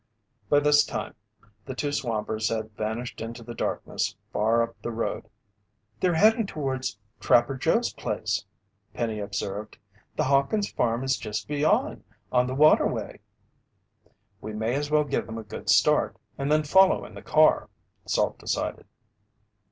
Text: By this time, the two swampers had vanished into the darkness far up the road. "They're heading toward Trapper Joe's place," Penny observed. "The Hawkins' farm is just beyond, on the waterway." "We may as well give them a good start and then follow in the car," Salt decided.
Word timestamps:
By 0.49 0.59
this 0.59 0.83
time, 0.83 1.13
the 1.63 1.75
two 1.75 1.91
swampers 1.91 2.49
had 2.49 2.71
vanished 2.75 3.21
into 3.21 3.43
the 3.43 3.53
darkness 3.53 4.15
far 4.33 4.63
up 4.63 4.73
the 4.81 4.89
road. 4.89 5.29
"They're 5.99 6.15
heading 6.15 6.47
toward 6.47 6.87
Trapper 7.19 7.55
Joe's 7.55 7.93
place," 7.93 8.43
Penny 8.95 9.19
observed. 9.19 9.77
"The 10.15 10.23
Hawkins' 10.23 10.71
farm 10.71 11.03
is 11.03 11.17
just 11.17 11.47
beyond, 11.47 12.03
on 12.31 12.47
the 12.47 12.55
waterway." 12.55 13.19
"We 14.41 14.53
may 14.53 14.73
as 14.73 14.89
well 14.89 15.03
give 15.03 15.27
them 15.27 15.37
a 15.37 15.43
good 15.43 15.69
start 15.69 16.15
and 16.35 16.51
then 16.51 16.63
follow 16.63 17.05
in 17.05 17.13
the 17.13 17.21
car," 17.21 17.69
Salt 18.07 18.39
decided. 18.39 18.87